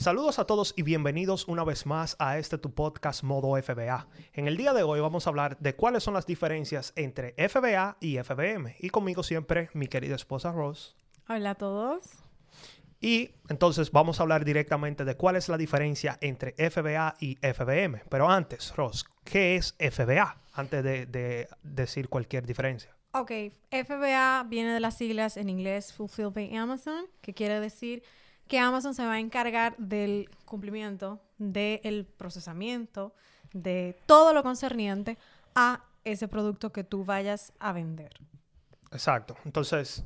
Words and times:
Saludos 0.00 0.38
a 0.38 0.46
todos 0.46 0.72
y 0.78 0.82
bienvenidos 0.82 1.46
una 1.46 1.62
vez 1.62 1.84
más 1.84 2.16
a 2.18 2.38
este 2.38 2.56
tu 2.56 2.72
podcast 2.72 3.22
Modo 3.22 3.54
FBA. 3.62 4.08
En 4.32 4.48
el 4.48 4.56
día 4.56 4.72
de 4.72 4.82
hoy 4.82 4.98
vamos 4.98 5.26
a 5.26 5.30
hablar 5.30 5.58
de 5.58 5.76
cuáles 5.76 6.02
son 6.02 6.14
las 6.14 6.24
diferencias 6.24 6.94
entre 6.96 7.34
FBA 7.34 7.98
y 8.00 8.16
FBM. 8.16 8.76
Y 8.78 8.88
conmigo 8.88 9.22
siempre 9.22 9.68
mi 9.74 9.88
querida 9.88 10.14
esposa 10.14 10.52
Rose. 10.52 10.92
Hola 11.28 11.50
a 11.50 11.54
todos. 11.54 12.06
Y 13.02 13.32
entonces 13.50 13.92
vamos 13.92 14.18
a 14.18 14.22
hablar 14.22 14.46
directamente 14.46 15.04
de 15.04 15.18
cuál 15.18 15.36
es 15.36 15.50
la 15.50 15.58
diferencia 15.58 16.16
entre 16.22 16.52
FBA 16.52 17.16
y 17.20 17.36
FBM. 17.36 18.00
Pero 18.08 18.30
antes, 18.30 18.74
Rose, 18.74 19.04
¿qué 19.24 19.56
es 19.56 19.74
FBA? 19.78 20.34
Antes 20.54 20.82
de, 20.82 21.04
de 21.04 21.46
decir 21.62 22.08
cualquier 22.08 22.46
diferencia. 22.46 22.96
Ok, 23.12 23.32
FBA 23.70 24.46
viene 24.48 24.72
de 24.72 24.80
las 24.80 24.96
siglas 24.96 25.36
en 25.36 25.50
inglés 25.50 25.92
Fulfilled 25.92 26.32
by 26.32 26.56
Amazon, 26.56 27.04
que 27.20 27.34
quiere 27.34 27.60
decir 27.60 28.02
que 28.50 28.58
Amazon 28.58 28.94
se 28.94 29.06
va 29.06 29.12
a 29.12 29.20
encargar 29.20 29.76
del 29.78 30.28
cumplimiento, 30.44 31.20
del 31.38 32.04
procesamiento, 32.04 33.14
de 33.52 33.96
todo 34.06 34.34
lo 34.34 34.42
concerniente 34.42 35.18
a 35.54 35.84
ese 36.02 36.26
producto 36.26 36.72
que 36.72 36.82
tú 36.82 37.04
vayas 37.04 37.52
a 37.60 37.72
vender. 37.72 38.12
Exacto. 38.90 39.36
Entonces, 39.44 40.02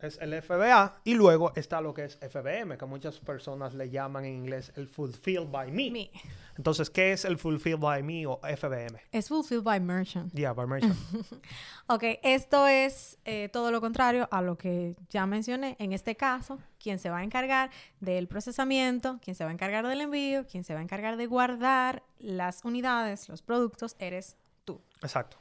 es 0.00 0.18
el 0.20 0.40
FBA 0.40 1.00
y 1.04 1.14
luego 1.14 1.52
está 1.56 1.80
lo 1.80 1.92
que 1.92 2.04
es 2.04 2.16
FBM, 2.16 2.78
que 2.78 2.86
muchas 2.86 3.18
personas 3.18 3.74
le 3.74 3.90
llaman 3.90 4.24
en 4.24 4.34
inglés 4.34 4.72
el 4.76 4.88
Fulfilled 4.88 5.50
by 5.50 5.70
Me. 5.72 6.10
Entonces, 6.56 6.90
¿qué 6.90 7.12
es 7.12 7.24
el 7.24 7.38
Fulfilled 7.38 7.80
by 7.80 8.02
Me 8.02 8.26
o 8.26 8.40
FBM? 8.42 8.98
Es 9.10 9.28
Fulfilled 9.28 9.64
by 9.64 9.80
Merchant. 9.80 10.32
Yeah, 10.32 10.52
by 10.52 10.66
Merchant. 10.66 10.96
ok, 11.88 12.04
esto 12.22 12.66
es 12.66 13.18
eh, 13.24 13.48
todo 13.52 13.70
lo 13.70 13.80
contrario 13.80 14.28
a 14.30 14.42
lo 14.42 14.56
que 14.56 14.96
ya 15.10 15.26
mencioné. 15.26 15.76
En 15.78 15.92
este 15.92 16.16
caso, 16.16 16.58
quien 16.78 16.98
se 16.98 17.10
va 17.10 17.18
a 17.18 17.24
encargar 17.24 17.70
del 18.00 18.28
procesamiento, 18.28 19.18
quien 19.22 19.34
se 19.34 19.44
va 19.44 19.50
a 19.50 19.52
encargar 19.52 19.86
del 19.86 20.00
envío, 20.00 20.46
quien 20.46 20.64
se 20.64 20.74
va 20.74 20.80
a 20.80 20.82
encargar 20.82 21.16
de 21.16 21.26
guardar 21.26 22.02
las 22.18 22.64
unidades, 22.64 23.28
los 23.28 23.42
productos, 23.42 23.96
eres 23.98 24.36
tú. 24.64 24.80
Exacto. 25.02 25.38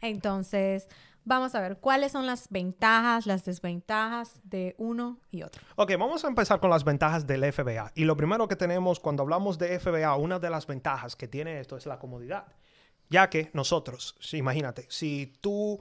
Entonces, 0.00 0.88
Vamos 1.24 1.54
a 1.54 1.60
ver 1.60 1.78
cuáles 1.78 2.12
son 2.12 2.26
las 2.26 2.48
ventajas, 2.48 3.26
las 3.26 3.44
desventajas 3.44 4.40
de 4.42 4.74
uno 4.78 5.20
y 5.30 5.42
otro. 5.42 5.62
Ok, 5.76 5.92
vamos 5.98 6.24
a 6.24 6.28
empezar 6.28 6.58
con 6.58 6.70
las 6.70 6.84
ventajas 6.84 7.26
del 7.26 7.50
FBA. 7.52 7.92
Y 7.94 8.04
lo 8.04 8.16
primero 8.16 8.48
que 8.48 8.56
tenemos 8.56 8.98
cuando 8.98 9.22
hablamos 9.22 9.58
de 9.58 9.78
FBA, 9.78 10.16
una 10.16 10.38
de 10.40 10.50
las 10.50 10.66
ventajas 10.66 11.14
que 11.14 11.28
tiene 11.28 11.60
esto 11.60 11.76
es 11.76 11.86
la 11.86 11.98
comodidad. 11.98 12.46
Ya 13.08 13.30
que 13.30 13.50
nosotros, 13.52 14.16
imagínate, 14.32 14.86
si 14.88 15.34
tú 15.40 15.78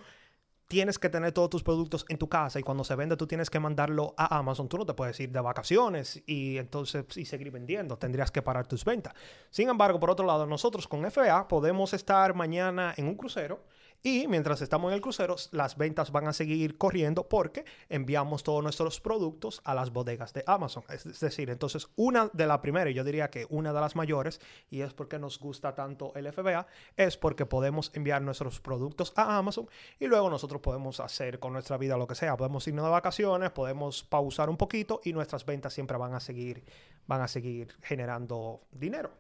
tienes 0.68 1.00
que 1.00 1.10
tener 1.10 1.34
todos 1.34 1.50
tus 1.50 1.64
productos 1.64 2.06
en 2.08 2.18
tu 2.18 2.30
casa 2.30 2.58
y 2.58 2.64
cuando 2.64 2.86
se 2.86 2.96
vende 2.96 3.18
tú 3.18 3.28
tienes 3.28 3.50
que 3.50 3.60
mandarlo 3.60 4.14
a 4.18 4.38
Amazon, 4.38 4.70
tú 4.70 4.78
no 4.78 4.86
te 4.86 4.94
puedes 4.94 5.20
ir 5.20 5.30
de 5.30 5.42
vacaciones 5.42 6.24
y 6.26 6.58
entonces 6.58 7.06
y 7.18 7.26
seguir 7.26 7.52
vendiendo, 7.52 7.98
tendrías 7.98 8.32
que 8.32 8.42
parar 8.42 8.68
tus 8.68 8.86
ventas. 8.86 9.14
Sin 9.50 9.68
embargo, 9.68 10.00
por 10.00 10.12
otro 10.12 10.26
lado, 10.26 10.46
nosotros 10.46 10.88
con 10.88 11.10
FBA 11.10 11.50
podemos 11.50 11.94
estar 11.94 12.34
mañana 12.36 12.94
en 12.96 13.08
un 13.08 13.16
crucero 13.16 13.66
y 14.04 14.28
mientras 14.28 14.62
estamos 14.62 14.90
en 14.90 14.96
el 14.96 15.02
crucero, 15.02 15.36
las 15.52 15.78
ventas 15.78 16.12
van 16.12 16.28
a 16.28 16.34
seguir 16.34 16.78
corriendo 16.78 17.30
porque 17.30 17.66
enviamos 17.88 18.44
todos 18.44 18.64
nuestros 18.64 19.00
productos 19.00 19.62
a 19.64 19.76
las 19.76 19.92
bodegas 19.92 20.34
de 20.34 20.44
Amazon. 20.48 20.84
Es 20.90 21.20
decir, 21.20 21.52
entonces 21.52 21.88
una 21.96 22.30
de 22.34 22.48
las 22.48 22.60
primeras, 22.60 22.96
yo 22.96 23.04
diría 23.04 23.30
que 23.30 23.46
una 23.50 23.72
de 23.72 23.80
las 23.80 23.96
mayores, 23.96 24.42
y 24.72 24.82
es 24.82 24.94
porque 24.94 25.20
nos 25.20 25.38
gusta 25.38 25.76
tanto 25.76 26.14
el 26.16 26.32
FBA, 26.32 26.66
es 26.96 27.16
porque 27.16 27.46
podemos 27.46 27.92
enviar 27.94 28.24
nuestros 28.24 28.60
productos 28.60 29.14
a 29.16 29.38
Amazon 29.38 29.68
y 30.00 30.08
luego 30.08 30.32
nosotros 30.32 30.62
podemos 30.62 31.00
hacer 31.00 31.40
con 31.40 31.54
nuestra 31.54 31.78
vida 31.78 31.96
lo 31.96 32.08
que 32.08 32.16
sea. 32.16 32.36
Podemos 32.36 32.68
irnos 32.68 32.86
de 32.86 32.92
vacaciones, 32.92 33.52
podemos 33.52 34.04
pausar 34.04 34.50
un 34.50 34.58
poquito 34.58 35.02
y 35.04 35.14
nuestras 35.14 35.46
ventas 35.46 35.74
siempre 35.74 35.98
van 35.98 36.16
a 36.16 36.20
seguir, 36.20 36.64
van 37.06 37.22
a 37.22 37.28
seguir 37.28 37.76
generando 37.84 38.62
dinero. 38.72 39.12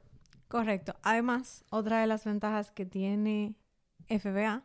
Correcto. 0.48 0.96
Además, 1.04 1.64
otra 1.70 2.02
de 2.02 2.08
las 2.08 2.26
ventajas 2.26 2.72
que 2.72 2.86
tiene 2.86 3.56
FBA 4.10 4.64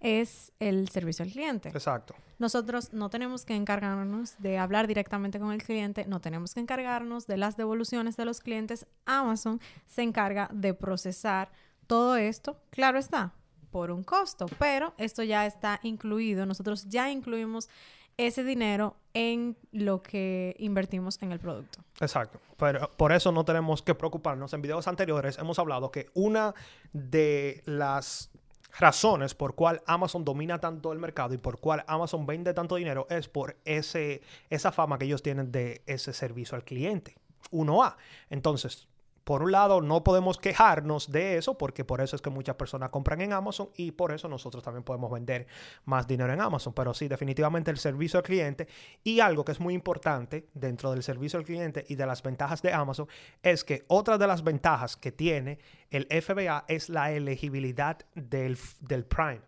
es 0.00 0.52
el 0.58 0.88
servicio 0.88 1.24
al 1.24 1.30
cliente. 1.30 1.68
Exacto. 1.68 2.14
Nosotros 2.38 2.92
no 2.92 3.10
tenemos 3.10 3.44
que 3.44 3.54
encargarnos 3.54 4.34
de 4.38 4.58
hablar 4.58 4.86
directamente 4.86 5.38
con 5.38 5.52
el 5.52 5.62
cliente, 5.62 6.06
no 6.06 6.20
tenemos 6.20 6.54
que 6.54 6.60
encargarnos 6.60 7.26
de 7.26 7.36
las 7.36 7.56
devoluciones 7.56 8.16
de 8.16 8.24
los 8.24 8.40
clientes. 8.40 8.86
Amazon 9.04 9.60
se 9.86 10.02
encarga 10.02 10.48
de 10.52 10.72
procesar 10.72 11.52
todo 11.86 12.16
esto, 12.16 12.56
claro 12.70 12.98
está, 12.98 13.34
por 13.70 13.90
un 13.90 14.02
costo, 14.02 14.46
pero 14.58 14.94
esto 14.96 15.22
ya 15.22 15.46
está 15.46 15.80
incluido. 15.82 16.46
Nosotros 16.46 16.88
ya 16.88 17.10
incluimos 17.10 17.68
ese 18.16 18.44
dinero 18.44 18.96
en 19.14 19.56
lo 19.72 20.02
que 20.02 20.54
invertimos 20.58 21.20
en 21.22 21.32
el 21.32 21.40
producto. 21.40 21.80
Exacto. 22.00 22.40
Pero 22.56 22.90
por 22.96 23.12
eso 23.12 23.32
no 23.32 23.44
tenemos 23.44 23.82
que 23.82 23.94
preocuparnos. 23.94 24.52
En 24.52 24.62
videos 24.62 24.88
anteriores 24.88 25.38
hemos 25.38 25.58
hablado 25.58 25.90
que 25.90 26.06
una 26.14 26.54
de 26.92 27.62
las 27.64 28.30
razones 28.78 29.34
por 29.34 29.54
cual 29.54 29.82
Amazon 29.86 30.24
domina 30.24 30.58
tanto 30.58 30.92
el 30.92 30.98
mercado 30.98 31.34
y 31.34 31.38
por 31.38 31.58
cual 31.58 31.84
Amazon 31.86 32.26
vende 32.26 32.54
tanto 32.54 32.76
dinero 32.76 33.06
es 33.10 33.28
por 33.28 33.56
ese, 33.64 34.22
esa 34.48 34.72
fama 34.72 34.98
que 34.98 35.04
ellos 35.04 35.22
tienen 35.22 35.52
de 35.52 35.82
ese 35.86 36.12
servicio 36.12 36.56
al 36.56 36.64
cliente. 36.64 37.16
1A. 37.50 37.96
Entonces, 38.28 38.88
por 39.24 39.42
un 39.42 39.52
lado, 39.52 39.80
no 39.80 40.02
podemos 40.02 40.38
quejarnos 40.38 41.10
de 41.10 41.36
eso 41.36 41.56
porque 41.56 41.84
por 41.84 42.00
eso 42.00 42.16
es 42.16 42.22
que 42.22 42.30
muchas 42.30 42.56
personas 42.56 42.90
compran 42.90 43.20
en 43.20 43.32
Amazon 43.32 43.70
y 43.76 43.92
por 43.92 44.12
eso 44.12 44.28
nosotros 44.28 44.62
también 44.62 44.82
podemos 44.82 45.10
vender 45.10 45.46
más 45.84 46.06
dinero 46.06 46.32
en 46.32 46.40
Amazon. 46.40 46.72
Pero 46.72 46.94
sí, 46.94 47.06
definitivamente 47.06 47.70
el 47.70 47.78
servicio 47.78 48.18
al 48.18 48.24
cliente 48.24 48.66
y 49.04 49.20
algo 49.20 49.44
que 49.44 49.52
es 49.52 49.60
muy 49.60 49.74
importante 49.74 50.48
dentro 50.54 50.90
del 50.90 51.02
servicio 51.02 51.38
al 51.38 51.44
cliente 51.44 51.84
y 51.88 51.94
de 51.94 52.06
las 52.06 52.22
ventajas 52.22 52.62
de 52.62 52.72
Amazon 52.72 53.06
es 53.42 53.64
que 53.64 53.84
otra 53.88 54.18
de 54.18 54.26
las 54.26 54.42
ventajas 54.42 54.96
que 54.96 55.12
tiene 55.12 55.58
el 55.90 56.06
FBA 56.06 56.64
es 56.68 56.88
la 56.88 57.12
elegibilidad 57.12 57.98
del, 58.14 58.58
del 58.80 59.04
Prime. 59.04 59.42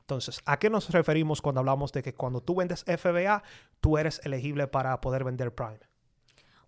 Entonces, 0.00 0.40
¿a 0.44 0.58
qué 0.58 0.68
nos 0.68 0.90
referimos 0.90 1.40
cuando 1.40 1.60
hablamos 1.60 1.90
de 1.92 2.02
que 2.02 2.12
cuando 2.12 2.42
tú 2.42 2.56
vendes 2.56 2.84
FBA, 2.84 3.42
tú 3.80 3.96
eres 3.96 4.20
elegible 4.24 4.66
para 4.66 5.00
poder 5.00 5.24
vender 5.24 5.54
Prime? 5.54 5.80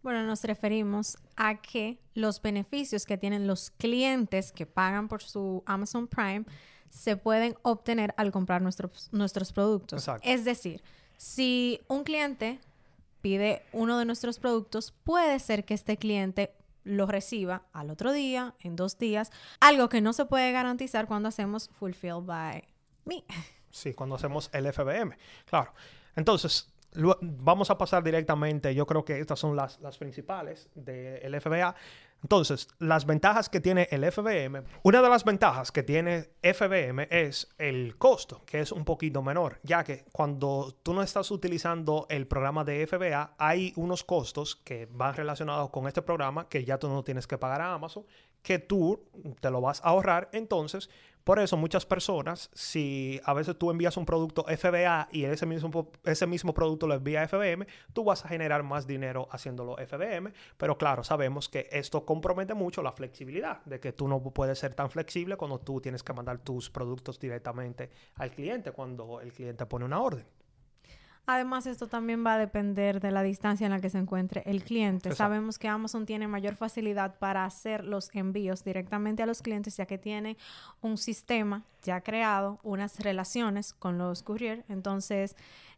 Bueno, 0.06 0.22
nos 0.22 0.44
referimos 0.44 1.18
a 1.34 1.60
que 1.60 1.98
los 2.14 2.40
beneficios 2.40 3.06
que 3.06 3.18
tienen 3.18 3.48
los 3.48 3.70
clientes 3.70 4.52
que 4.52 4.64
pagan 4.64 5.08
por 5.08 5.20
su 5.20 5.64
Amazon 5.66 6.06
Prime 6.06 6.44
se 6.90 7.16
pueden 7.16 7.56
obtener 7.62 8.14
al 8.16 8.30
comprar 8.30 8.62
nuestros, 8.62 9.08
nuestros 9.10 9.52
productos. 9.52 10.08
Es 10.22 10.44
decir, 10.44 10.80
si 11.16 11.80
un 11.88 12.04
cliente 12.04 12.60
pide 13.20 13.64
uno 13.72 13.98
de 13.98 14.04
nuestros 14.04 14.38
productos, 14.38 14.94
puede 15.02 15.40
ser 15.40 15.64
que 15.64 15.74
este 15.74 15.96
cliente 15.96 16.54
lo 16.84 17.06
reciba 17.06 17.64
al 17.72 17.90
otro 17.90 18.12
día, 18.12 18.54
en 18.60 18.76
dos 18.76 18.98
días, 18.98 19.32
algo 19.58 19.88
que 19.88 20.00
no 20.00 20.12
se 20.12 20.24
puede 20.24 20.52
garantizar 20.52 21.08
cuando 21.08 21.30
hacemos 21.30 21.68
Fulfilled 21.80 22.26
by 22.26 22.62
Me. 23.06 23.24
Sí, 23.72 23.92
cuando 23.92 24.14
hacemos 24.14 24.50
el 24.52 24.72
FBM. 24.72 25.18
Claro. 25.46 25.74
Entonces, 26.14 26.68
vamos 27.20 27.70
a 27.70 27.78
pasar 27.78 28.02
directamente, 28.02 28.74
yo 28.74 28.86
creo 28.86 29.04
que 29.04 29.20
estas 29.20 29.38
son 29.38 29.56
las, 29.56 29.80
las 29.80 29.98
principales 29.98 30.68
del 30.74 31.40
FBA. 31.40 31.74
Entonces, 32.22 32.68
las 32.78 33.06
ventajas 33.06 33.48
que 33.48 33.60
tiene 33.60 33.88
el 33.90 34.10
FBM, 34.10 34.64
una 34.82 35.02
de 35.02 35.08
las 35.08 35.24
ventajas 35.24 35.70
que 35.70 35.82
tiene 35.82 36.30
FBM 36.42 37.06
es 37.10 37.48
el 37.58 37.96
costo, 37.98 38.42
que 38.44 38.60
es 38.60 38.72
un 38.72 38.84
poquito 38.84 39.22
menor, 39.22 39.60
ya 39.62 39.84
que 39.84 40.04
cuando 40.12 40.74
tú 40.82 40.94
no 40.94 41.02
estás 41.02 41.30
utilizando 41.30 42.06
el 42.08 42.26
programa 42.26 42.64
de 42.64 42.86
FBA, 42.86 43.34
hay 43.38 43.72
unos 43.76 44.02
costos 44.02 44.56
que 44.56 44.88
van 44.90 45.14
relacionados 45.14 45.70
con 45.70 45.86
este 45.86 46.02
programa 46.02 46.48
que 46.48 46.64
ya 46.64 46.78
tú 46.78 46.88
no 46.88 47.04
tienes 47.04 47.26
que 47.26 47.38
pagar 47.38 47.60
a 47.60 47.74
Amazon, 47.74 48.04
que 48.42 48.58
tú 48.58 49.04
te 49.40 49.50
lo 49.50 49.60
vas 49.60 49.80
a 49.82 49.88
ahorrar. 49.90 50.28
Entonces, 50.32 50.88
por 51.26 51.40
eso 51.40 51.56
muchas 51.56 51.84
personas, 51.84 52.50
si 52.54 53.20
a 53.24 53.34
veces 53.34 53.58
tú 53.58 53.72
envías 53.72 53.96
un 53.96 54.06
producto 54.06 54.44
FBA 54.44 55.08
y 55.10 55.24
ese 55.24 55.44
mismo, 55.44 55.90
ese 56.04 56.24
mismo 56.24 56.54
producto 56.54 56.86
lo 56.86 56.94
envía 56.94 57.26
FBM, 57.26 57.66
tú 57.92 58.04
vas 58.04 58.24
a 58.24 58.28
generar 58.28 58.62
más 58.62 58.86
dinero 58.86 59.26
haciéndolo 59.32 59.74
FBM. 59.76 60.32
Pero 60.56 60.78
claro, 60.78 61.02
sabemos 61.02 61.48
que 61.48 61.68
esto 61.72 62.06
compromete 62.06 62.54
mucho 62.54 62.80
la 62.80 62.92
flexibilidad, 62.92 63.60
de 63.64 63.80
que 63.80 63.92
tú 63.92 64.06
no 64.06 64.22
puedes 64.22 64.60
ser 64.60 64.74
tan 64.74 64.88
flexible 64.88 65.36
cuando 65.36 65.58
tú 65.58 65.80
tienes 65.80 66.04
que 66.04 66.12
mandar 66.12 66.38
tus 66.38 66.70
productos 66.70 67.18
directamente 67.18 67.90
al 68.14 68.30
cliente 68.30 68.70
cuando 68.70 69.20
el 69.20 69.32
cliente 69.32 69.66
pone 69.66 69.84
una 69.84 70.00
orden. 70.00 70.24
Además, 71.28 71.66
esto 71.66 71.88
también 71.88 72.24
va 72.24 72.34
a 72.34 72.38
depender 72.38 73.00
de 73.00 73.10
la 73.10 73.22
distancia 73.22 73.66
en 73.66 73.72
la 73.72 73.80
que 73.80 73.90
se 73.90 73.98
encuentre 73.98 74.42
el 74.46 74.62
cliente. 74.62 75.12
Sabemos 75.12 75.58
que 75.58 75.66
Amazon 75.66 76.06
tiene 76.06 76.28
mayor 76.28 76.54
facilidad 76.54 77.16
para 77.18 77.44
hacer 77.44 77.84
los 77.84 78.14
envíos 78.14 78.62
directamente 78.62 79.24
a 79.24 79.26
los 79.26 79.42
clientes, 79.42 79.76
ya 79.76 79.86
que 79.86 79.98
tiene 79.98 80.36
un 80.82 80.96
sistema 80.96 81.64
ya 81.82 82.00
creado, 82.00 82.60
unas 82.62 83.00
relaciones 83.00 83.72
con 83.72 83.98
los 83.98 84.22
courier. 84.22 84.64
Entonces, 84.68 85.34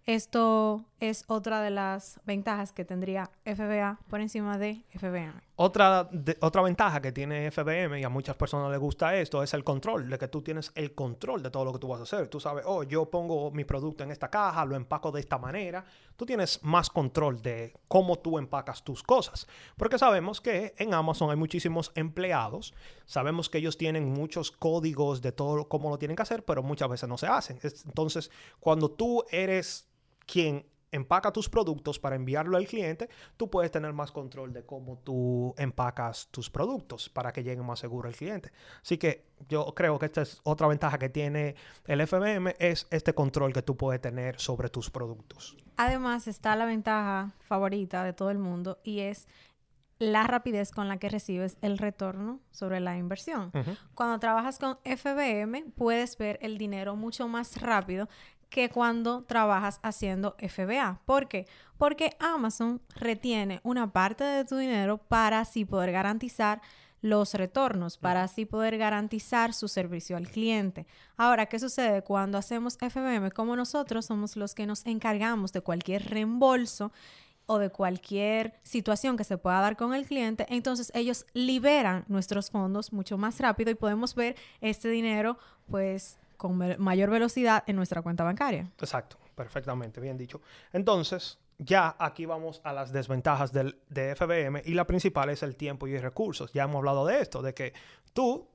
esto 0.09 0.87
es 1.01 1.25
otra 1.27 1.61
de 1.61 1.69
las 1.69 2.19
ventajas 2.25 2.73
que 2.73 2.87
tendría 2.87 3.31
FBA 3.45 4.01
por 4.09 4.23
encima 4.23 4.57
de 4.57 4.83
FBM. 4.99 5.35
Otra, 5.57 6.09
otra 6.41 6.63
ventaja 6.63 7.03
que 7.03 7.13
tiene 7.13 7.51
FBM 7.51 8.01
y 8.01 8.05
a 8.05 8.09
muchas 8.09 8.35
personas 8.35 8.71
les 8.71 8.81
gusta 8.81 9.15
esto 9.17 9.43
es 9.43 9.53
el 9.53 9.65
control, 9.65 10.09
de 10.09 10.17
que 10.17 10.29
tú 10.29 10.41
tienes 10.41 10.73
el 10.77 10.95
control 10.95 11.43
de 11.43 11.51
todo 11.51 11.67
lo 11.67 11.75
que 11.75 11.79
tú 11.79 11.89
vas 11.89 12.01
a 12.01 12.05
hacer. 12.05 12.29
Tú 12.29 12.41
sabes, 12.41 12.65
oh, 12.67 12.85
yo 12.85 13.11
pongo 13.11 13.51
mi 13.51 13.65
producto 13.65 14.03
en 14.03 14.11
esta 14.11 14.31
caja, 14.31 14.65
lo 14.65 14.77
empaco 14.77 15.13
de 15.13 15.21
esta 15.21 15.37
manera. 15.37 15.85
Tú 16.17 16.25
tienes 16.25 16.65
más 16.65 16.89
control 16.89 17.43
de 17.43 17.75
cómo 17.87 18.19
tú 18.19 18.39
empacas 18.39 18.83
tus 18.83 19.03
cosas. 19.03 19.47
Porque 19.77 19.99
sabemos 19.99 20.41
que 20.41 20.75
en 20.79 20.95
Amazon 20.95 21.29
hay 21.29 21.37
muchísimos 21.37 21.93
empleados, 21.95 22.73
sabemos 23.05 23.51
que 23.51 23.59
ellos 23.59 23.77
tienen 23.77 24.11
muchos 24.11 24.53
códigos 24.53 25.21
de 25.21 25.33
todo 25.33 25.69
cómo 25.69 25.91
lo 25.91 25.99
tienen 25.99 26.17
que 26.17 26.23
hacer, 26.23 26.47
pero 26.47 26.63
muchas 26.63 26.89
veces 26.89 27.11
no 27.11 27.19
se 27.19 27.27
hacen. 27.27 27.59
Entonces, 27.63 28.31
cuando 28.59 28.91
tú 28.91 29.23
eres 29.31 29.89
quien 30.31 30.67
empaca 30.91 31.33
tus 31.33 31.49
productos 31.49 31.99
para 31.99 32.17
enviarlo 32.17 32.57
al 32.57 32.67
cliente, 32.67 33.09
tú 33.37 33.51
puedes 33.51 33.71
tener 33.71 33.93
más 33.93 34.13
control 34.13 34.53
de 34.53 34.65
cómo 34.65 34.99
tú 34.99 35.55
empacas 35.59 36.29
tus 36.31 36.51
productos 36.51 37.09
para 37.09 37.33
que 37.33 37.43
lleguen 37.43 37.67
más 37.67 37.79
seguro 37.79 38.09
al 38.09 38.15
cliente. 38.15 38.53
Así 38.83 38.99
que 38.99 39.27
yo 39.49 39.67
creo 39.75 39.99
que 39.99 40.07
esta 40.07 40.23
es 40.23 40.41
otra 40.45 40.67
ventaja 40.67 40.99
que 40.99 41.09
tiene 41.09 41.57
el 41.87 42.07
FBM, 42.07 42.55
es 42.59 42.87
este 42.91 43.13
control 43.13 43.53
que 43.53 43.63
tú 43.63 43.77
puedes 43.77 44.01
tener 44.01 44.41
sobre 44.41 44.69
tus 44.69 44.91
productos. 44.91 45.57
Además 45.77 46.27
está 46.27 46.57
la 46.57 46.65
ventaja 46.65 47.35
favorita 47.41 48.03
de 48.03 48.13
todo 48.13 48.31
el 48.31 48.39
mundo 48.39 48.79
y 48.83 49.01
es 49.01 49.29
la 49.99 50.25
rapidez 50.25 50.71
con 50.71 50.87
la 50.87 50.99
que 50.99 51.09
recibes 51.09 51.59
el 51.61 51.77
retorno 51.77 52.41
sobre 52.53 52.79
la 52.79 52.97
inversión. 52.97 53.51
Cuando 53.95 54.19
trabajas 54.21 54.59
con 54.59 54.79
FBM, 54.85 55.73
puedes 55.77 56.17
ver 56.17 56.39
el 56.41 56.57
dinero 56.57 56.95
mucho 56.95 57.27
más 57.27 57.61
rápido 57.61 58.09
que 58.49 58.71
cuando 58.71 59.23
trabajas 59.25 59.79
haciendo 59.83 60.37
FBA. 60.39 61.01
¿Por 61.05 61.29
qué? 61.29 61.47
Porque 61.77 62.17
Amazon 62.19 62.81
retiene 62.97 63.61
una 63.63 63.93
parte 63.93 64.25
de 64.25 64.45
tu 64.45 64.57
dinero 64.57 64.99
para 64.99 65.41
así 65.41 65.65
poder 65.65 65.93
garantizar 65.93 66.61
los 67.01 67.35
retornos, 67.35 67.97
para 67.97 68.25
así 68.25 68.45
poder 68.45 68.77
garantizar 68.77 69.55
su 69.55 69.69
servicio 69.69 70.17
al 70.17 70.29
cliente. 70.29 70.87
Ahora, 71.17 71.47
¿qué 71.47 71.59
sucede 71.59 72.03
cuando 72.03 72.39
hacemos 72.39 72.77
FBM? 72.77 73.31
Como 73.31 73.55
nosotros 73.55 74.07
somos 74.07 74.37
los 74.37 74.55
que 74.55 74.67
nos 74.67 74.85
encargamos 74.87 75.53
de 75.53 75.61
cualquier 75.61 76.09
reembolso 76.11 76.93
o 77.47 77.59
de 77.59 77.71
cualquier 77.71 78.59
situación 78.63 79.17
que 79.17 79.25
se 79.25 79.39
pueda 79.39 79.61
dar 79.61 79.77
con 79.77 79.95
el 79.95 80.07
cliente, 80.07 80.45
entonces 80.51 80.93
ellos 80.95 81.25
liberan 81.33 82.05
nuestros 82.09 82.51
fondos 82.51 82.93
mucho 82.93 83.17
más 83.17 83.41
rápido 83.41 83.71
y 83.71 83.75
podemos 83.75 84.15
ver 84.15 84.37
este 84.61 84.89
dinero 84.89 85.39
pues 85.71 86.19
con 86.39 86.57
mayor 86.79 87.11
velocidad 87.11 87.65
en 87.67 87.77
nuestra 87.77 88.01
cuenta 88.01 88.25
bancaria. 88.25 88.71
Exacto, 88.79 89.19
perfectamente, 89.35 90.01
bien 90.01 90.17
dicho. 90.17 90.41
Entonces, 90.73 91.39
ya 91.59 91.97
aquí 91.99 92.25
vamos 92.25 92.61
a 92.65 92.73
las 92.73 92.93
desventajas 92.93 93.53
del, 93.53 93.77
de 93.89 94.15
FBM 94.15 94.63
y 94.65 94.75
la 94.75 94.87
principal 94.87 95.29
es 95.29 95.43
el 95.43 95.57
tiempo 95.57 95.87
y 95.87 95.99
recursos. 95.99 96.53
Ya 96.53 96.63
hemos 96.63 96.77
hablado 96.77 97.05
de 97.05 97.21
esto, 97.21 97.43
de 97.43 97.53
que 97.53 97.75
tú 98.15 98.49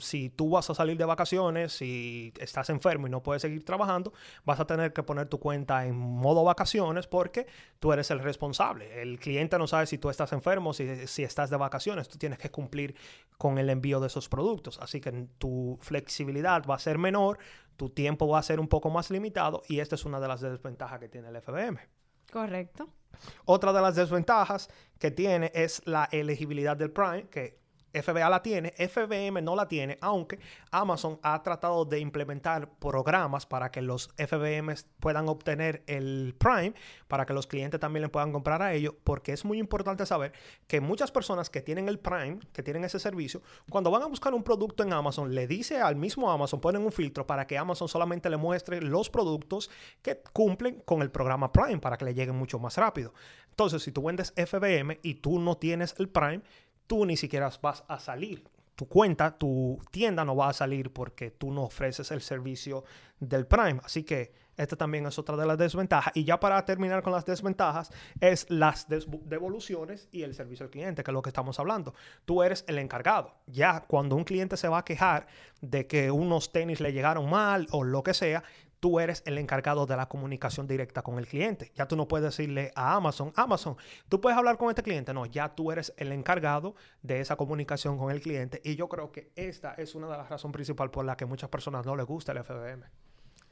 si 0.00 0.30
tú 0.30 0.50
vas 0.50 0.68
a 0.68 0.74
salir 0.74 0.96
de 0.96 1.04
vacaciones, 1.04 1.72
si 1.72 2.32
estás 2.40 2.70
enfermo 2.70 3.06
y 3.06 3.10
no 3.10 3.22
puedes 3.22 3.42
seguir 3.42 3.64
trabajando, 3.64 4.12
vas 4.44 4.58
a 4.58 4.66
tener 4.66 4.92
que 4.92 5.02
poner 5.02 5.28
tu 5.28 5.38
cuenta 5.38 5.86
en 5.86 5.96
modo 5.96 6.42
vacaciones 6.42 7.06
porque 7.06 7.46
tú 7.78 7.92
eres 7.92 8.10
el 8.10 8.18
responsable. 8.18 9.00
El 9.00 9.18
cliente 9.18 9.58
no 9.58 9.66
sabe 9.66 9.86
si 9.86 9.98
tú 9.98 10.10
estás 10.10 10.32
enfermo, 10.32 10.72
si, 10.72 11.06
si 11.06 11.22
estás 11.22 11.50
de 11.50 11.56
vacaciones, 11.56 12.08
tú 12.08 12.18
tienes 12.18 12.38
que 12.38 12.50
cumplir 12.50 12.96
con 13.38 13.58
el 13.58 13.70
envío 13.70 14.00
de 14.00 14.08
esos 14.08 14.28
productos. 14.28 14.78
Así 14.80 15.00
que 15.00 15.28
tu 15.38 15.78
flexibilidad 15.80 16.64
va 16.68 16.74
a 16.74 16.78
ser 16.80 16.98
menor, 16.98 17.38
tu 17.76 17.90
tiempo 17.90 18.26
va 18.26 18.40
a 18.40 18.42
ser 18.42 18.58
un 18.58 18.68
poco 18.68 18.90
más 18.90 19.10
limitado 19.10 19.62
y 19.68 19.78
esta 19.78 19.94
es 19.94 20.04
una 20.04 20.18
de 20.18 20.28
las 20.28 20.40
desventajas 20.40 20.98
que 20.98 21.08
tiene 21.08 21.28
el 21.28 21.40
FBM. 21.40 21.78
Correcto. 22.32 22.88
Otra 23.44 23.72
de 23.72 23.80
las 23.80 23.96
desventajas 23.96 24.68
que 24.98 25.10
tiene 25.10 25.52
es 25.54 25.82
la 25.86 26.08
elegibilidad 26.10 26.76
del 26.76 26.90
Prime, 26.90 27.28
que 27.28 27.59
FBA 27.92 28.28
la 28.28 28.42
tiene, 28.42 28.72
FBM 28.72 29.42
no 29.42 29.56
la 29.56 29.68
tiene, 29.68 29.98
aunque 30.00 30.38
Amazon 30.70 31.18
ha 31.22 31.42
tratado 31.42 31.84
de 31.84 31.98
implementar 31.98 32.70
programas 32.78 33.46
para 33.46 33.70
que 33.70 33.82
los 33.82 34.10
FBM 34.16 34.74
puedan 35.00 35.28
obtener 35.28 35.82
el 35.86 36.34
Prime, 36.38 36.74
para 37.08 37.26
que 37.26 37.32
los 37.32 37.46
clientes 37.46 37.80
también 37.80 38.02
le 38.02 38.08
puedan 38.08 38.32
comprar 38.32 38.62
a 38.62 38.72
ellos, 38.72 38.94
porque 39.04 39.32
es 39.32 39.44
muy 39.44 39.58
importante 39.58 40.06
saber 40.06 40.32
que 40.66 40.80
muchas 40.80 41.10
personas 41.10 41.50
que 41.50 41.60
tienen 41.60 41.88
el 41.88 41.98
Prime, 41.98 42.38
que 42.52 42.62
tienen 42.62 42.84
ese 42.84 42.98
servicio, 42.98 43.42
cuando 43.70 43.90
van 43.90 44.02
a 44.02 44.06
buscar 44.06 44.34
un 44.34 44.42
producto 44.42 44.82
en 44.82 44.92
Amazon, 44.92 45.34
le 45.34 45.46
dice 45.46 45.80
al 45.80 45.96
mismo 45.96 46.30
Amazon, 46.30 46.60
ponen 46.60 46.82
un 46.82 46.92
filtro 46.92 47.26
para 47.26 47.46
que 47.46 47.58
Amazon 47.58 47.88
solamente 47.88 48.30
le 48.30 48.36
muestre 48.36 48.80
los 48.80 49.10
productos 49.10 49.70
que 50.02 50.22
cumplen 50.32 50.80
con 50.84 51.02
el 51.02 51.10
programa 51.10 51.52
Prime, 51.52 51.78
para 51.78 51.96
que 51.96 52.04
le 52.04 52.14
lleguen 52.14 52.36
mucho 52.36 52.58
más 52.58 52.76
rápido. 52.76 53.12
Entonces, 53.50 53.82
si 53.82 53.92
tú 53.92 54.02
vendes 54.02 54.32
FBM 54.36 55.00
y 55.02 55.14
tú 55.14 55.38
no 55.38 55.56
tienes 55.56 55.94
el 55.98 56.08
Prime, 56.08 56.42
tú 56.90 57.06
ni 57.06 57.16
siquiera 57.16 57.48
vas 57.62 57.84
a 57.86 58.00
salir. 58.00 58.42
Tu 58.74 58.88
cuenta, 58.88 59.38
tu 59.38 59.78
tienda 59.92 60.24
no 60.24 60.34
va 60.34 60.48
a 60.48 60.52
salir 60.52 60.92
porque 60.92 61.30
tú 61.30 61.52
no 61.52 61.62
ofreces 61.62 62.10
el 62.10 62.20
servicio 62.20 62.82
del 63.20 63.46
Prime. 63.46 63.80
Así 63.84 64.02
que 64.02 64.32
esta 64.56 64.74
también 64.74 65.06
es 65.06 65.16
otra 65.16 65.36
de 65.36 65.46
las 65.46 65.56
desventajas. 65.56 66.12
Y 66.16 66.24
ya 66.24 66.40
para 66.40 66.64
terminar 66.64 67.04
con 67.04 67.12
las 67.12 67.24
desventajas, 67.24 67.92
es 68.20 68.44
las 68.50 68.88
devoluciones 68.88 70.08
y 70.10 70.24
el 70.24 70.34
servicio 70.34 70.64
al 70.64 70.70
cliente, 70.70 71.04
que 71.04 71.12
es 71.12 71.14
lo 71.14 71.22
que 71.22 71.30
estamos 71.30 71.60
hablando. 71.60 71.94
Tú 72.24 72.42
eres 72.42 72.64
el 72.66 72.76
encargado. 72.80 73.36
Ya 73.46 73.84
cuando 73.86 74.16
un 74.16 74.24
cliente 74.24 74.56
se 74.56 74.66
va 74.66 74.78
a 74.78 74.84
quejar 74.84 75.28
de 75.60 75.86
que 75.86 76.10
unos 76.10 76.50
tenis 76.50 76.80
le 76.80 76.92
llegaron 76.92 77.30
mal 77.30 77.68
o 77.70 77.84
lo 77.84 78.02
que 78.02 78.14
sea, 78.14 78.42
tú 78.80 78.98
eres 78.98 79.22
el 79.26 79.38
encargado 79.38 79.86
de 79.86 79.96
la 79.96 80.08
comunicación 80.08 80.66
directa 80.66 81.02
con 81.02 81.18
el 81.18 81.26
cliente. 81.26 81.70
Ya 81.74 81.86
tú 81.86 81.96
no 81.96 82.08
puedes 82.08 82.24
decirle 82.24 82.72
a 82.74 82.96
Amazon, 82.96 83.32
Amazon, 83.36 83.76
tú 84.08 84.20
puedes 84.20 84.36
hablar 84.36 84.56
con 84.56 84.70
este 84.70 84.82
cliente. 84.82 85.14
No, 85.14 85.26
ya 85.26 85.54
tú 85.54 85.70
eres 85.70 85.92
el 85.98 86.12
encargado 86.12 86.74
de 87.02 87.20
esa 87.20 87.36
comunicación 87.36 87.98
con 87.98 88.10
el 88.10 88.20
cliente. 88.20 88.60
Y 88.64 88.76
yo 88.76 88.88
creo 88.88 89.12
que 89.12 89.30
esta 89.36 89.74
es 89.74 89.94
una 89.94 90.08
de 90.08 90.16
las 90.16 90.28
razones 90.28 90.54
principales 90.54 90.90
por 90.90 91.04
las 91.04 91.16
que 91.16 91.26
muchas 91.26 91.50
personas 91.50 91.86
no 91.86 91.94
les 91.94 92.06
gusta 92.06 92.32
el 92.32 92.42
FBM. 92.42 93.09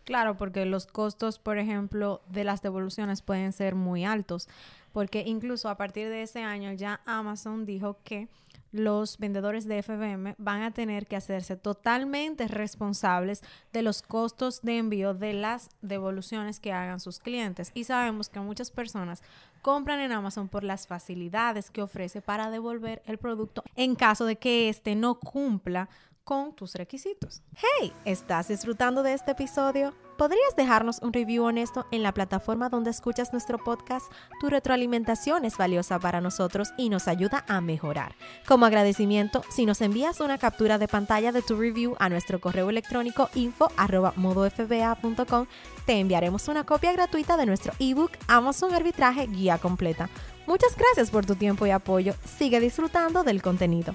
Claro, 0.09 0.39
porque 0.39 0.65
los 0.65 0.87
costos, 0.87 1.39
por 1.39 1.59
ejemplo, 1.59 2.23
de 2.31 2.43
las 2.43 2.63
devoluciones 2.63 3.21
pueden 3.21 3.53
ser 3.53 3.75
muy 3.75 4.07
altos, 4.07 4.49
porque 4.95 5.23
incluso 5.27 5.69
a 5.69 5.77
partir 5.77 6.09
de 6.09 6.23
ese 6.23 6.43
año 6.43 6.73
ya 6.73 7.03
Amazon 7.05 7.67
dijo 7.67 7.99
que 8.05 8.27
los 8.73 9.19
vendedores 9.19 9.67
de 9.67 9.83
FBM 9.83 10.35
van 10.39 10.63
a 10.63 10.71
tener 10.71 11.07
que 11.07 11.17
hacerse 11.17 11.57
totalmente 11.57 12.49
responsables 12.49 13.43
de 13.75 13.83
los 13.83 14.01
costos 14.01 14.63
de 14.63 14.79
envío 14.79 15.13
de 15.13 15.35
las 15.35 15.69
devoluciones 15.83 16.59
que 16.59 16.73
hagan 16.73 17.01
sus 17.01 17.19
clientes. 17.19 17.71
Y 17.75 17.85
sabemos 17.85 18.31
que 18.31 18.41
muchas 18.41 18.71
personas 18.71 19.23
compran 19.61 20.01
en 20.01 20.13
Amazon 20.13 20.49
por 20.49 20.65
las 20.65 20.87
facilidades 20.87 21.71
que 21.71 21.83
ofrece 21.83 22.23
para 22.23 22.51
devolver 22.51 23.03
el 23.05 23.19
producto 23.19 23.63
en 23.77 23.95
caso 23.95 24.25
de 24.25 24.37
que 24.37 24.71
éste 24.71 24.95
no 24.95 25.19
cumpla 25.19 25.91
con 26.29 26.53
tus 26.53 26.75
requisitos. 26.75 27.41
Hey, 27.57 27.91
¿estás 28.05 28.49
disfrutando 28.49 29.03
de 29.03 29.15
este 29.15 29.31
episodio? 29.31 29.95
¿Podrías 30.19 30.55
dejarnos 30.59 30.99
un 31.01 31.15
review 31.15 31.45
honesto 31.45 31.87
en 31.91 32.03
la 32.03 32.13
plataforma 32.13 32.69
donde 32.69 32.91
escuchas 32.91 33.33
nuestro 33.33 33.57
podcast? 33.57 34.13
Tu 34.39 34.51
retroalimentación 34.51 35.47
es 35.47 35.57
valiosa 35.57 35.99
para 35.99 36.21
nosotros 36.21 36.75
y 36.77 36.91
nos 36.91 37.09
ayuda 37.09 37.47
a 37.49 37.63
mejorar. 37.63 38.15
Como 38.47 38.67
agradecimiento, 38.67 39.43
si 39.49 39.65
nos 39.65 39.81
envías 39.81 40.21
una 40.21 40.37
captura 40.37 40.77
de 40.77 40.87
pantalla 40.87 41.33
de 41.33 41.41
tu 41.41 41.57
review 41.59 41.97
a 41.99 42.11
nuestro 42.11 42.43
correo 42.43 42.69
electrónico 42.69 43.31
info 43.35 43.73
te 45.87 45.99
enviaremos 45.99 46.49
una 46.49 46.65
copia 46.65 46.93
gratuita 46.93 47.39
de 47.39 47.47
nuestro 47.47 47.73
ebook 47.79 48.11
Amazon 48.27 48.75
Arbitraje 48.75 49.29
Guía 49.29 49.57
Completa. 49.57 50.11
Muchas 50.47 50.77
gracias 50.77 51.11
por 51.11 51.25
tu 51.25 51.37
tiempo 51.37 51.65
y 51.67 51.71
apoyo. 51.71 52.13
Sigue 52.37 52.61
disfrutando 52.61 53.25
del 53.25 53.41
contenido. 53.41 53.95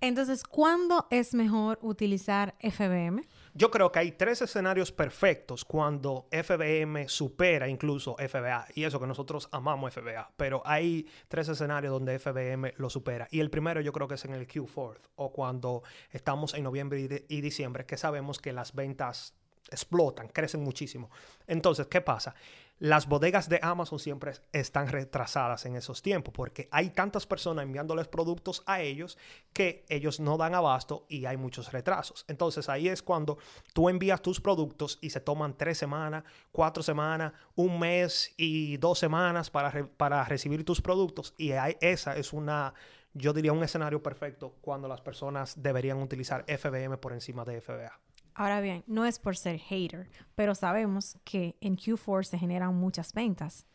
Entonces, 0.00 0.44
¿cuándo 0.44 1.08
es 1.10 1.34
mejor 1.34 1.78
utilizar 1.82 2.54
FBM? 2.60 3.26
Yo 3.54 3.70
creo 3.70 3.90
que 3.90 3.98
hay 3.98 4.12
tres 4.12 4.40
escenarios 4.42 4.92
perfectos 4.92 5.64
cuando 5.64 6.28
FBM 6.30 7.08
supera 7.08 7.68
incluso 7.68 8.14
FBA. 8.16 8.66
Y 8.76 8.84
eso 8.84 9.00
que 9.00 9.08
nosotros 9.08 9.48
amamos 9.50 9.92
FBA. 9.92 10.30
Pero 10.36 10.62
hay 10.64 11.08
tres 11.26 11.48
escenarios 11.48 11.92
donde 11.92 12.18
FBM 12.20 12.74
lo 12.76 12.90
supera. 12.90 13.26
Y 13.32 13.40
el 13.40 13.50
primero 13.50 13.80
yo 13.80 13.92
creo 13.92 14.06
que 14.06 14.14
es 14.14 14.24
en 14.24 14.34
el 14.34 14.46
Q4 14.46 14.98
o 15.16 15.32
cuando 15.32 15.82
estamos 16.12 16.54
en 16.54 16.62
noviembre 16.62 17.24
y 17.28 17.40
diciembre, 17.40 17.84
que 17.84 17.96
sabemos 17.96 18.38
que 18.38 18.52
las 18.52 18.74
ventas 18.74 19.34
explotan, 19.70 20.28
crecen 20.28 20.62
muchísimo. 20.62 21.10
Entonces, 21.46 21.86
¿qué 21.88 22.00
pasa? 22.00 22.34
Las 22.78 23.08
bodegas 23.08 23.48
de 23.48 23.58
Amazon 23.62 23.98
siempre 23.98 24.32
están 24.52 24.88
retrasadas 24.88 25.66
en 25.66 25.74
esos 25.74 26.00
tiempos 26.00 26.32
porque 26.32 26.68
hay 26.70 26.90
tantas 26.90 27.26
personas 27.26 27.64
enviándoles 27.64 28.06
productos 28.06 28.62
a 28.66 28.80
ellos 28.80 29.18
que 29.52 29.84
ellos 29.88 30.20
no 30.20 30.36
dan 30.36 30.54
abasto 30.54 31.04
y 31.08 31.24
hay 31.26 31.36
muchos 31.36 31.72
retrasos. 31.72 32.24
Entonces 32.28 32.68
ahí 32.68 32.88
es 32.88 33.02
cuando 33.02 33.38
tú 33.72 33.88
envías 33.88 34.22
tus 34.22 34.40
productos 34.40 34.98
y 35.00 35.10
se 35.10 35.20
toman 35.20 35.56
tres 35.56 35.78
semanas, 35.78 36.24
cuatro 36.52 36.82
semanas, 36.82 37.32
un 37.56 37.80
mes 37.80 38.32
y 38.36 38.76
dos 38.76 38.98
semanas 38.98 39.50
para, 39.50 39.86
para 39.96 40.24
recibir 40.24 40.64
tus 40.64 40.80
productos 40.80 41.34
y 41.36 41.50
esa 41.80 42.16
es 42.16 42.32
una, 42.32 42.74
yo 43.12 43.32
diría, 43.32 43.52
un 43.52 43.64
escenario 43.64 44.02
perfecto 44.02 44.54
cuando 44.60 44.86
las 44.86 45.00
personas 45.00 45.60
deberían 45.60 46.00
utilizar 46.00 46.44
FBM 46.46 46.96
por 46.98 47.12
encima 47.12 47.44
de 47.44 47.60
FBA. 47.60 48.07
Ahora 48.38 48.60
bien, 48.60 48.84
no 48.86 49.04
es 49.04 49.18
por 49.18 49.36
ser 49.36 49.58
hater, 49.58 50.08
pero 50.36 50.54
sabemos 50.54 51.18
que 51.24 51.56
en 51.60 51.76
Q4 51.76 52.22
se 52.22 52.38
generan 52.38 52.72
muchas 52.72 53.12
ventas. 53.12 53.66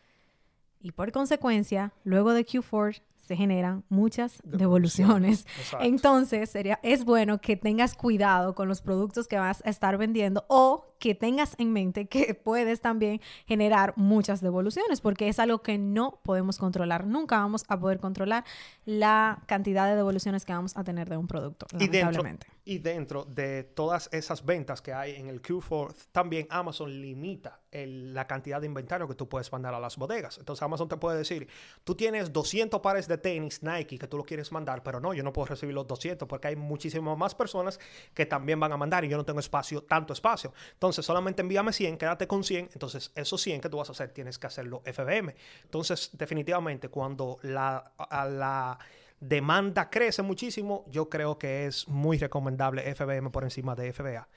Y 0.79 0.93
por 0.93 1.12
consecuencia, 1.12 1.91
luego 2.05 2.32
de 2.32 2.46
Q4 2.46 3.01
se 3.24 3.36
generan 3.38 3.84
muchas 3.89 4.42
devoluciones. 4.44 5.48
Entonces, 5.80 6.50
sería, 6.50 6.80
es 6.84 7.06
bueno 7.06 7.39
que 7.39 7.56
tengas 7.56 7.96
cuidado 7.96 8.53
con 8.53 8.68
los 8.68 8.82
productos 8.82 9.27
que 9.27 9.38
vas 9.38 9.63
a 9.65 9.70
estar 9.70 9.98
vendiendo 9.98 10.46
o 10.50 10.94
que 11.00 11.15
tengas 11.15 11.56
en 11.58 11.74
mente 11.74 12.08
que 12.08 12.34
puedes 12.44 12.82
también 12.82 13.22
generar 13.46 13.94
muchas 13.98 14.42
devoluciones, 14.42 15.01
porque 15.01 15.27
es 15.27 15.39
algo 15.39 15.62
que 15.62 15.77
no 15.77 16.20
podemos 16.24 16.58
controlar. 16.58 17.06
Nunca 17.06 17.38
vamos 17.38 17.63
a 17.68 17.80
poder 17.80 18.00
controlar 18.00 18.44
la 18.86 19.42
cantidad 19.48 19.88
de 19.88 19.96
devoluciones 19.96 20.46
que 20.46 20.53
vamos 20.53 20.75
a 20.77 20.84
tener 20.84 21.10
de 21.10 21.18
un 21.18 21.27
producto, 21.27 21.65
lamentablemente. 21.72 22.48
Y 22.65 22.77
dentro, 22.77 23.25
de 23.25 23.63
todas 23.63 24.08
esas 24.13 24.46
ventas 24.46 24.82
que 24.82 24.94
hay 24.94 25.15
en 25.15 25.27
el 25.27 25.42
Q4, 25.42 25.94
también 26.13 26.48
Amazon 26.50 26.89
limita 26.89 27.60
la 27.74 28.27
cantidad 28.27 28.62
de 28.62 28.68
inventario 28.68 29.08
que 29.08 29.15
tú 29.15 29.27
puedes 29.27 29.51
mandar 29.51 29.74
a 29.74 29.80
las 29.80 29.98
bodegas. 29.98 30.38
Entonces 30.38 30.63
Amazon 30.63 30.88
te 30.88 30.98
puede 30.98 31.18
decir, 31.18 31.48
tú 31.84 31.96
tienes 31.96 32.32
200 32.32 32.80
pares 32.82 33.08
de 33.08 33.12
tenis 33.17 33.63
Nike 33.63 33.98
que 33.98 34.08
tú 34.08 34.17
lo 34.17 34.24
quieres 34.24 34.51
mandar, 34.51 34.84
pero 34.84 35.00
no, 35.00 35.13
yo 35.13 35.24
no 35.24 35.34
puedo 35.34 35.48
recibir 35.48 35.74
los 35.74 35.88
200 35.88 36.27
porque 36.27 36.50
hay 36.50 36.55
muchísimas 36.55 37.17
más 37.17 37.36
personas 37.36 37.79
que 38.13 38.25
también 38.25 38.60
van 38.60 38.72
a 38.72 38.77
mandar 38.77 39.05
y 39.05 39.10
yo 39.10 39.17
no 39.17 39.25
tengo 39.25 39.39
espacio, 39.39 39.84
tanto 39.84 40.13
espacio. 40.13 40.53
Entonces 40.74 41.05
solamente 41.05 41.41
envíame 41.41 41.74
100, 41.74 41.98
quédate 41.98 42.27
con 42.27 42.43
100. 42.43 42.70
Entonces 42.74 43.12
esos 43.15 43.41
100 43.41 43.62
que 43.62 43.70
tú 43.70 43.77
vas 43.77 43.89
a 43.89 43.91
hacer 43.93 44.12
tienes 44.12 44.38
que 44.38 44.48
hacerlo 44.48 44.82
FBM. 44.86 45.36
Entonces 45.63 46.10
definitivamente 46.13 46.89
cuando 46.89 47.39
la, 47.43 47.93
la 48.10 48.79
demanda 49.20 49.89
crece 49.89 50.22
muchísimo, 50.22 50.86
yo 50.89 51.10
creo 51.10 51.38
que 51.38 51.65
es 51.65 51.88
muy 51.88 52.17
recomendable 52.17 52.93
FBM 52.93 53.32
por 53.32 53.43
encima 53.43 53.75
de 53.75 53.93
FBA. 53.93 54.27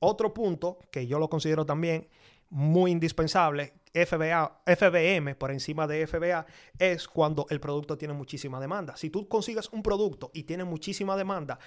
Otro 0.00 0.34
punto 0.34 0.78
que 0.90 1.06
yo 1.06 1.18
lo 1.18 1.30
considero 1.30 1.64
también 1.64 2.08
muy 2.50 2.90
indispensable, 2.90 3.72
FBA, 3.94 4.62
FBM 4.66 5.34
por 5.34 5.50
encima 5.50 5.86
de 5.86 6.06
FBA, 6.06 6.46
es 6.78 7.08
cuando 7.08 7.46
el 7.50 7.60
producto 7.60 7.98
tiene 7.98 8.14
muchísima 8.14 8.60
demanda. 8.60 8.96
Si 8.96 9.10
tú 9.10 9.28
consigues 9.28 9.68
un 9.72 9.82
producto 9.82 10.30
y 10.32 10.44
tiene 10.44 10.64
muchísima 10.64 11.16
demanda, 11.16 11.58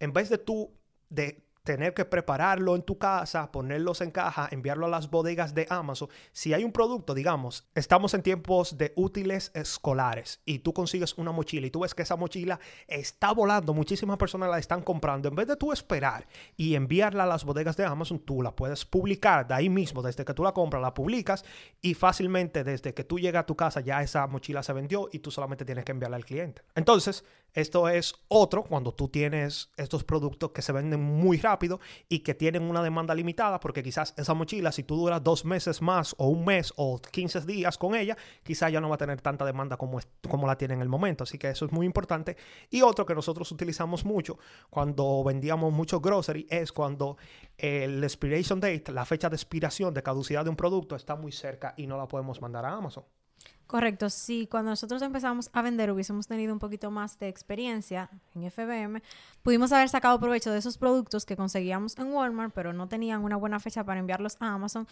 en 0.00 0.12
vez 0.12 0.28
de 0.28 0.38
tú 0.38 0.72
de 1.08 1.47
tener 1.68 1.92
que 1.92 2.06
prepararlo 2.06 2.76
en 2.76 2.82
tu 2.82 2.96
casa, 2.96 3.52
ponerlos 3.52 4.00
en 4.00 4.10
caja, 4.10 4.48
enviarlo 4.50 4.86
a 4.86 4.88
las 4.88 5.10
bodegas 5.10 5.54
de 5.54 5.66
Amazon. 5.68 6.08
Si 6.32 6.54
hay 6.54 6.64
un 6.64 6.72
producto, 6.72 7.12
digamos, 7.12 7.68
estamos 7.74 8.14
en 8.14 8.22
tiempos 8.22 8.78
de 8.78 8.94
útiles 8.96 9.50
escolares 9.52 10.40
y 10.46 10.60
tú 10.60 10.72
consigues 10.72 11.12
una 11.18 11.30
mochila 11.30 11.66
y 11.66 11.70
tú 11.70 11.80
ves 11.80 11.94
que 11.94 12.04
esa 12.04 12.16
mochila 12.16 12.58
está 12.86 13.32
volando, 13.32 13.74
muchísimas 13.74 14.16
personas 14.16 14.48
la 14.48 14.58
están 14.58 14.80
comprando. 14.80 15.28
En 15.28 15.34
vez 15.34 15.46
de 15.46 15.56
tú 15.56 15.70
esperar 15.70 16.26
y 16.56 16.74
enviarla 16.74 17.24
a 17.24 17.26
las 17.26 17.44
bodegas 17.44 17.76
de 17.76 17.84
Amazon, 17.84 18.18
tú 18.18 18.40
la 18.40 18.56
puedes 18.56 18.86
publicar 18.86 19.46
de 19.46 19.52
ahí 19.52 19.68
mismo, 19.68 20.00
desde 20.00 20.24
que 20.24 20.32
tú 20.32 20.42
la 20.42 20.52
compras, 20.52 20.80
la 20.80 20.94
publicas 20.94 21.44
y 21.82 21.92
fácilmente 21.92 22.64
desde 22.64 22.94
que 22.94 23.04
tú 23.04 23.18
llegas 23.18 23.40
a 23.40 23.46
tu 23.46 23.56
casa 23.56 23.82
ya 23.82 24.00
esa 24.02 24.26
mochila 24.26 24.62
se 24.62 24.72
vendió 24.72 25.10
y 25.12 25.18
tú 25.18 25.30
solamente 25.30 25.66
tienes 25.66 25.84
que 25.84 25.92
enviarla 25.92 26.16
al 26.16 26.24
cliente. 26.24 26.62
Entonces, 26.74 27.24
esto 27.52 27.88
es 27.88 28.14
otro 28.28 28.62
cuando 28.62 28.92
tú 28.92 29.08
tienes 29.08 29.70
estos 29.76 30.04
productos 30.04 30.50
que 30.52 30.62
se 30.62 30.72
venden 30.72 31.00
muy 31.00 31.38
rápido 31.38 31.57
y 32.08 32.20
que 32.20 32.34
tienen 32.34 32.62
una 32.62 32.82
demanda 32.82 33.14
limitada, 33.14 33.60
porque 33.60 33.82
quizás 33.82 34.14
esa 34.16 34.34
mochila, 34.34 34.72
si 34.72 34.82
tú 34.82 34.96
duras 34.96 35.22
dos 35.22 35.44
meses 35.44 35.82
más 35.82 36.14
o 36.18 36.28
un 36.28 36.44
mes 36.44 36.72
o 36.76 37.00
15 37.00 37.40
días 37.42 37.78
con 37.78 37.94
ella, 37.94 38.16
quizás 38.42 38.72
ya 38.72 38.80
no 38.80 38.88
va 38.88 38.96
a 38.96 38.98
tener 38.98 39.20
tanta 39.20 39.44
demanda 39.44 39.76
como, 39.76 40.00
como 40.28 40.46
la 40.46 40.56
tiene 40.56 40.74
en 40.74 40.82
el 40.82 40.88
momento. 40.88 41.24
Así 41.24 41.38
que 41.38 41.50
eso 41.50 41.64
es 41.64 41.72
muy 41.72 41.86
importante. 41.86 42.36
Y 42.70 42.82
otro 42.82 43.06
que 43.06 43.14
nosotros 43.14 43.50
utilizamos 43.52 44.04
mucho 44.04 44.38
cuando 44.70 45.22
vendíamos 45.24 45.72
mucho 45.72 46.00
grocery 46.00 46.46
es 46.50 46.72
cuando 46.72 47.16
el 47.56 48.02
expiration 48.04 48.60
date, 48.60 48.92
la 48.92 49.04
fecha 49.04 49.28
de 49.28 49.36
expiración 49.36 49.94
de 49.94 50.02
caducidad 50.02 50.44
de 50.44 50.50
un 50.50 50.56
producto 50.56 50.96
está 50.96 51.16
muy 51.16 51.32
cerca 51.32 51.74
y 51.76 51.86
no 51.86 51.96
la 51.96 52.06
podemos 52.06 52.40
mandar 52.40 52.64
a 52.64 52.72
Amazon. 52.72 53.04
Correcto, 53.68 54.08
si 54.08 54.46
cuando 54.46 54.70
nosotros 54.70 55.02
empezamos 55.02 55.50
a 55.52 55.60
vender 55.60 55.90
hubiésemos 55.90 56.26
tenido 56.26 56.54
un 56.54 56.58
poquito 56.58 56.90
más 56.90 57.18
de 57.18 57.28
experiencia 57.28 58.08
en 58.34 58.50
FBM, 58.50 59.02
pudimos 59.42 59.72
haber 59.72 59.90
sacado 59.90 60.18
provecho 60.18 60.50
de 60.50 60.58
esos 60.58 60.78
productos 60.78 61.26
que 61.26 61.36
conseguíamos 61.36 61.98
en 61.98 62.10
Walmart, 62.10 62.54
pero 62.54 62.72
no 62.72 62.88
tenían 62.88 63.22
una 63.22 63.36
buena 63.36 63.60
fecha 63.60 63.84
para 63.84 64.00
enviarlos 64.00 64.38
a 64.40 64.54
Amazon. 64.54 64.88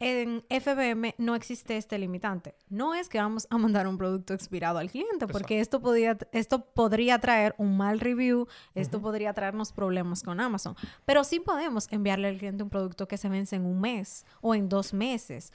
En 0.00 0.42
FBM 0.48 1.14
no 1.18 1.34
existe 1.34 1.76
este 1.76 1.98
limitante. 1.98 2.54
No 2.70 2.94
es 2.94 3.10
que 3.10 3.18
vamos 3.18 3.46
a 3.50 3.58
mandar 3.58 3.86
un 3.86 3.98
producto 3.98 4.32
expirado 4.32 4.78
al 4.78 4.90
cliente, 4.90 5.28
porque 5.28 5.60
esto, 5.60 5.82
podría, 5.82 6.16
esto 6.32 6.64
podría 6.64 7.18
traer 7.18 7.54
un 7.58 7.76
mal 7.76 8.00
review, 8.00 8.48
esto 8.74 9.02
podría 9.02 9.34
traernos 9.34 9.70
problemas 9.70 10.22
con 10.22 10.40
Amazon, 10.40 10.74
pero 11.04 11.24
sí 11.24 11.40
podemos 11.40 11.92
enviarle 11.92 12.28
al 12.28 12.38
cliente 12.38 12.62
un 12.62 12.70
producto 12.70 13.06
que 13.06 13.18
se 13.18 13.28
vence 13.28 13.56
en 13.56 13.66
un 13.66 13.82
mes 13.82 14.24
o 14.40 14.54
en 14.54 14.70
dos 14.70 14.94
meses 14.94 15.52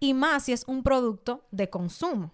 y 0.00 0.14
más 0.14 0.44
si 0.44 0.52
es 0.52 0.64
un 0.66 0.82
producto 0.82 1.44
de 1.50 1.70
consumo. 1.70 2.32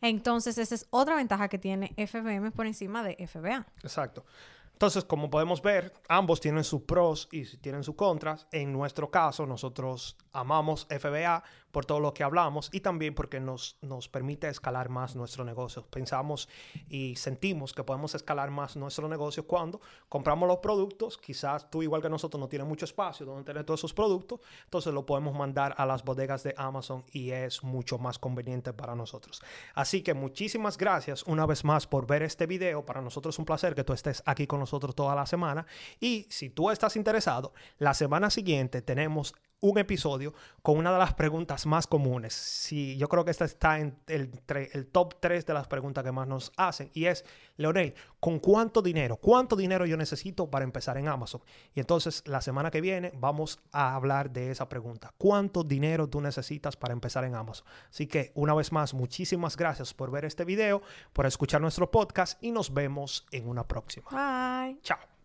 Entonces, 0.00 0.58
esa 0.58 0.74
es 0.74 0.86
otra 0.90 1.16
ventaja 1.16 1.48
que 1.48 1.58
tiene 1.58 1.94
FBM 1.96 2.52
por 2.52 2.66
encima 2.66 3.02
de 3.02 3.26
FBA. 3.26 3.66
Exacto. 3.82 4.24
Entonces, 4.72 5.04
como 5.04 5.28
podemos 5.28 5.60
ver, 5.60 5.92
ambos 6.08 6.40
tienen 6.40 6.64
sus 6.64 6.80
pros 6.80 7.28
y 7.30 7.44
tienen 7.58 7.84
sus 7.84 7.96
contras. 7.96 8.46
En 8.50 8.72
nuestro 8.72 9.10
caso, 9.10 9.44
nosotros 9.44 10.16
amamos 10.32 10.86
FBA 10.88 11.44
por 11.70 11.86
todo 11.86 12.00
lo 12.00 12.14
que 12.14 12.24
hablamos 12.24 12.68
y 12.72 12.80
también 12.80 13.14
porque 13.14 13.40
nos, 13.40 13.76
nos 13.80 14.08
permite 14.08 14.48
escalar 14.48 14.88
más 14.88 15.16
nuestro 15.16 15.44
negocio. 15.44 15.86
Pensamos 15.90 16.48
y 16.88 17.16
sentimos 17.16 17.72
que 17.72 17.84
podemos 17.84 18.14
escalar 18.14 18.50
más 18.50 18.76
nuestro 18.76 19.08
negocio 19.08 19.46
cuando 19.46 19.80
compramos 20.08 20.48
los 20.48 20.58
productos. 20.58 21.18
Quizás 21.18 21.70
tú, 21.70 21.82
igual 21.82 22.02
que 22.02 22.08
nosotros, 22.08 22.40
no 22.40 22.48
tienes 22.48 22.66
mucho 22.66 22.84
espacio 22.84 23.26
donde 23.26 23.44
tener 23.44 23.64
todos 23.64 23.80
esos 23.80 23.94
productos. 23.94 24.40
Entonces 24.64 24.92
lo 24.92 25.06
podemos 25.06 25.34
mandar 25.34 25.74
a 25.76 25.86
las 25.86 26.04
bodegas 26.04 26.42
de 26.42 26.54
Amazon 26.56 27.04
y 27.12 27.30
es 27.30 27.62
mucho 27.62 27.98
más 27.98 28.18
conveniente 28.18 28.72
para 28.72 28.94
nosotros. 28.94 29.42
Así 29.74 30.02
que 30.02 30.14
muchísimas 30.14 30.76
gracias 30.76 31.22
una 31.24 31.46
vez 31.46 31.64
más 31.64 31.86
por 31.86 32.06
ver 32.06 32.22
este 32.22 32.46
video. 32.46 32.84
Para 32.84 33.00
nosotros 33.00 33.34
es 33.34 33.38
un 33.38 33.44
placer 33.44 33.74
que 33.74 33.84
tú 33.84 33.92
estés 33.92 34.22
aquí 34.26 34.46
con 34.46 34.60
nosotros 34.60 34.94
toda 34.94 35.14
la 35.14 35.26
semana. 35.26 35.66
Y 36.00 36.26
si 36.30 36.50
tú 36.50 36.70
estás 36.70 36.96
interesado, 36.96 37.52
la 37.78 37.94
semana 37.94 38.30
siguiente 38.30 38.82
tenemos 38.82 39.34
un 39.60 39.78
episodio 39.78 40.32
con 40.62 40.78
una 40.78 40.92
de 40.92 40.98
las 40.98 41.14
preguntas 41.14 41.66
más 41.66 41.86
comunes. 41.86 42.32
Sí, 42.34 42.96
yo 42.96 43.08
creo 43.08 43.24
que 43.24 43.30
esta 43.30 43.44
está 43.44 43.78
en 43.78 43.96
el, 44.06 44.30
el, 44.72 44.86
top 44.86 45.16
3 45.20 45.46
de 45.46 45.54
las 45.54 45.68
preguntas 45.68 46.02
que 46.04 46.12
más 46.12 46.26
nos 46.26 46.52
hacen. 46.56 46.90
Y 46.94 47.06
es, 47.06 47.24
Leonel, 47.56 47.94
¿con 48.18 48.38
cuánto 48.38 48.82
dinero? 48.82 49.16
¿Cuánto 49.16 49.56
dinero 49.56 49.86
yo 49.86 49.96
necesito 49.96 50.50
para 50.50 50.64
empezar 50.64 50.96
en 50.96 51.08
Amazon? 51.08 51.42
Y 51.74 51.80
entonces 51.80 52.22
la 52.26 52.40
semana 52.40 52.70
que 52.70 52.80
viene 52.80 53.12
vamos 53.16 53.60
a 53.72 53.94
hablar 53.94 54.30
de 54.30 54.50
esa 54.50 54.68
pregunta. 54.68 55.12
¿Cuánto 55.18 55.62
dinero 55.62 56.08
tú 56.08 56.20
necesitas 56.20 56.76
para 56.76 56.94
empezar 56.94 57.24
en 57.24 57.34
Amazon? 57.34 57.66
Así 57.90 58.06
que 58.06 58.32
una 58.34 58.54
vez 58.54 58.72
más, 58.72 58.94
muchísimas 58.94 59.56
gracias 59.56 59.92
por 59.92 60.10
ver 60.10 60.24
este 60.24 60.44
video, 60.44 60.82
por 61.12 61.26
escuchar 61.26 61.60
nuestro 61.60 61.90
podcast 61.90 62.42
y 62.42 62.50
nos 62.50 62.72
vemos 62.72 63.26
en 63.30 63.48
una 63.48 63.66
próxima. 63.66 64.08
Bye. 64.10 64.80
Chao. 64.82 65.19